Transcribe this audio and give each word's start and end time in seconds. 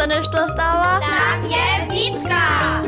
se 0.00 0.06
než 0.06 0.28
to 0.28 0.48
stává? 0.48 1.00
Tam 1.00 1.46
je 1.46 1.86
Vítka! 1.90 2.82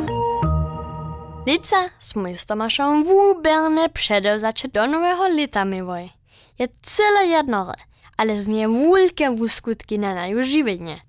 Lica 1.46 1.76
jsme 1.98 2.36
s 2.38 2.44
Tomášem 2.44 3.04
vůbec 3.04 3.70
nepředel 3.74 4.38
začet 4.38 4.72
do 4.74 4.86
nového 4.86 5.28
lita, 5.28 5.64
mivoj. 5.64 6.10
Je 6.58 6.68
celé 6.82 7.24
jednore, 7.24 7.72
ale 8.18 8.38
z 8.38 8.48
mě 8.48 8.68
vůlké 8.68 9.30
vůskutky 9.30 9.98
na 9.98 10.14
naju 10.14 10.42
živědně. 10.42 11.00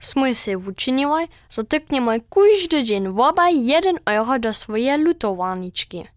si 0.00 0.34
se 0.34 0.56
učinili, 0.56 1.26
so 1.48 1.68
tykneme 1.68 2.18
každý 2.18 2.82
den 2.82 3.12
voba 3.12 3.48
jeden 3.48 3.96
euro 4.08 4.38
do 4.38 4.54
svoje 4.54 4.96
lutovarničky. 4.96 6.08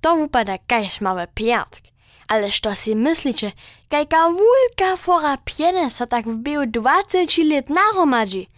To 0.00 0.16
vypadá 0.16 0.58
kajž 0.66 1.00
máme 1.00 1.26
pětk. 1.26 1.82
Ale 2.28 2.50
što 2.50 2.74
si 2.74 2.94
myslíte, 2.94 3.52
kajka 3.88 4.28
vůlka 4.28 4.96
fora 4.96 5.36
pěne 5.36 5.90
se 5.90 6.06
tak 6.06 6.26
v 6.26 6.36
běhu 6.36 6.64
20 6.66 7.38
let 7.38 7.70
naromadí? 7.70 8.48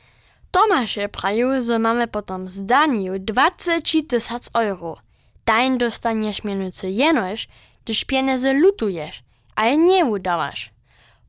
Tomáše 0.53 1.09
prajú, 1.09 1.65
že 1.65 1.81
máme 1.81 2.13
potom 2.13 2.45
zdaniu 2.45 3.17
20 3.17 3.81
tysac 4.05 4.53
euro. 4.53 5.01
Daň 5.49 5.81
dostanieš 5.81 6.45
mienujúce 6.45 6.93
jenož, 6.93 7.49
když 7.89 8.05
pieniądze 8.05 8.53
lutuješ, 8.53 9.25
a 9.57 9.73
je 9.73 9.77
nie 9.81 10.05
udawasz. 10.05 10.71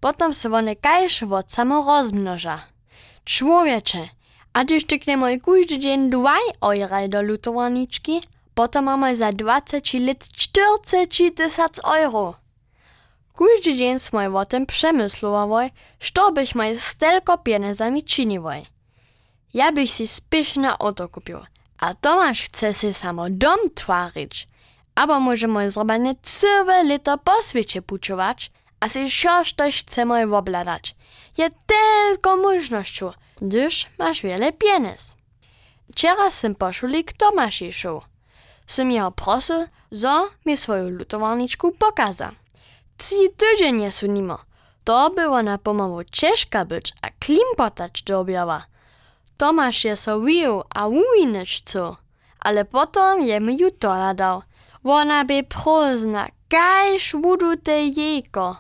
Potom 0.04 0.34
se 0.36 0.52
one 0.52 0.76
kajš 0.76 1.24
od 1.24 1.48
samo 1.48 1.88
rozmnoža. 1.88 2.68
Człowiecze, 3.26 4.12
a 4.54 4.64
když 4.64 4.84
tyknemo 4.84 5.26
każdy 5.40 5.80
dzień 5.80 6.10
2 6.10 6.36
euro 6.62 7.08
do 7.08 7.22
lutowarniczki, 7.22 8.22
potom 8.54 8.86
mamy 8.86 9.16
za 9.16 9.32
20 9.32 10.00
lat 10.04 10.20
40 10.36 11.32
tysac 11.32 11.80
euro. 11.80 12.36
Każdy 13.40 13.74
dzień 13.74 14.00
smo 14.00 14.20
o 14.20 14.46
tym 14.46 14.66
przemysłowali, 14.66 15.72
co 16.14 16.32
byśmy 16.32 16.80
z 16.80 16.96
tylko 16.96 17.38
pieniędzmi 17.38 18.04
czynili. 18.04 18.73
Ja 19.54 19.72
bych 19.72 19.92
si 19.92 20.08
spišne 20.08 20.74
auto 20.80 21.10
kupił, 21.10 21.40
a 21.78 21.94
Tomasz 21.94 22.42
chce 22.42 22.74
si 22.74 22.94
samo 22.94 23.30
dom 23.30 23.60
twarić. 23.76 24.48
Abo 24.96 25.20
możemy 25.20 25.72
zrobić 25.72 26.18
całe 26.22 26.84
lito 26.84 27.18
po 27.18 27.42
świecie 27.42 27.82
puczować, 27.82 28.52
a 28.80 28.90
si 28.90 29.12
coś 29.12 29.54
też 29.54 29.80
chcemy 29.80 30.36
obladać. 30.38 30.96
Je 31.38 31.50
tylko 31.50 32.38
możnością, 32.38 33.12
gdyż 33.42 33.90
masz 34.00 34.22
wiele 34.22 34.54
pieniędzy. 34.54 35.14
Wczoraj 35.92 36.32
sam 36.32 36.56
poszuli 36.56 37.04
k 37.04 37.14
Tomaszu. 37.14 38.02
Sam 38.68 38.92
jeho 38.92 39.12
prosil, 39.12 39.68
zo 39.92 40.30
mi 40.46 40.58
swoją 40.58 40.90
lutowarniczku 40.90 41.72
pokaza. 41.72 42.32
Ci 42.98 43.16
tydzień 43.38 43.76
nie 43.76 43.92
są 43.92 44.08
nimo. 44.08 44.40
To 44.84 45.10
było 45.10 45.44
na 45.44 45.58
pomocy 45.58 46.10
ciężka 46.12 46.66
być, 46.66 46.94
a 47.02 47.10
klimpotać 47.20 48.04
do 48.04 48.20
objawa. 48.20 48.73
Tomasz 49.44 49.86
je 49.86 49.96
so 49.96 50.20
wił, 50.20 50.64
a 50.76 50.88
uwinąć 50.88 51.62
co. 51.66 51.98
Ale 52.40 52.66
potom 52.66 53.22
je 53.22 53.40
mi 53.40 53.58
ju 53.58 53.70
doladał. 53.80 54.42
Ona 54.84 55.26
by 55.26 55.44
prozna, 55.44 56.28
kajż 56.50 57.16
budu 57.16 57.58
te 57.58 57.88
jejko. 57.88 58.56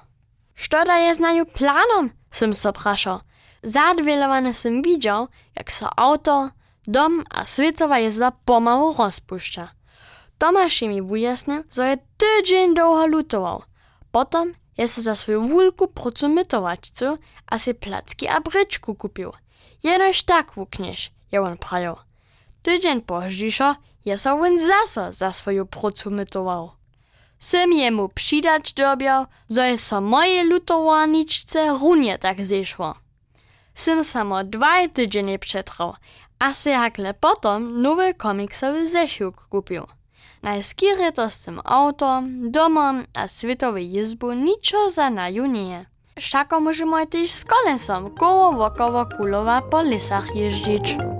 Što 0.55 0.85
da 0.85 0.97
je 0.97 1.15
znaju 1.15 1.45
planom? 1.45 2.09
Sam 2.31 2.53
so 2.53 2.73
praszał. 2.73 3.19
Zadwielowany 3.63 4.53
sam 4.53 4.81
widział, 4.81 5.27
jak 5.55 5.71
so 5.71 5.89
auto, 5.95 6.49
dom 6.87 7.23
a 7.29 7.45
światowa 7.45 7.99
jezba 7.99 8.31
pomału 8.45 8.93
rozpuszcza. 8.97 9.69
Tomasz 10.37 10.81
mi 10.81 11.01
wyjaśnił, 11.01 11.63
że 11.71 11.87
je 11.89 11.97
tydzień 12.17 12.75
długo 12.75 13.07
lutował. 13.07 13.63
Potom 14.11 14.53
je 14.77 14.87
se 14.87 15.01
za 15.01 15.15
swoją 15.15 15.47
wulku 15.47 15.87
procu 15.87 16.29
mytować, 16.29 16.89
co? 16.89 17.17
A 17.47 17.57
se 17.57 17.73
placki 17.73 18.27
a 18.27 18.41
bryczku 18.41 18.95
kupił. 18.95 19.31
Jenož 19.83 20.23
tak 20.23 20.53
wukniesz, 20.55 21.11
je 21.31 21.41
on 21.41 21.57
prajo. 21.57 21.97
Tydzień 22.63 23.01
pożdżiszo 23.01 23.75
je 24.05 24.17
so 24.17 24.31
on 24.33 24.59
zasa 24.59 25.11
za 25.11 25.33
swoją 25.33 25.65
procu 25.65 26.11
mytował. 26.11 26.71
Sym 27.39 27.73
jemu 27.73 28.09
przydać 28.09 28.73
dobiał, 28.73 29.25
zo 29.47 29.61
je 29.63 29.77
so 29.77 30.01
moje 30.01 30.43
lutowarniczce 30.43 31.69
runie 31.69 32.17
tak 32.17 32.45
zeszło. 32.45 32.95
Sym 33.75 34.03
samo 34.03 34.43
dwa 34.43 34.87
tydzienie 34.93 35.39
przetrwał, 35.39 35.93
a 36.39 36.53
se 36.53 36.75
hakle 36.75 37.13
potom 37.13 37.81
nowy 37.81 38.13
komiksowy 38.13 38.87
zeszyłk 38.87 39.47
kupił. 39.47 39.87
Najskiery 40.43 41.11
to 41.11 41.29
z 41.29 41.39
tym 41.39 41.61
autom, 41.63 42.51
domom 42.51 43.05
a 43.13 43.27
światowej 43.27 43.91
jezbu 43.91 44.33
niczo 44.33 44.89
za 44.89 45.09
naju 45.09 45.45
nie. 45.45 45.85
Všako 46.13 46.61
môžeme 46.61 47.01
aj 47.01 47.17
tiež 47.17 47.29
s 47.33 47.41
kolesom 47.41 48.13
koło 48.13 48.53
wokoło 48.53 49.09
kulowa 49.17 49.65
po 49.65 49.81
lesach 49.81 50.29
jeździć. 50.35 51.12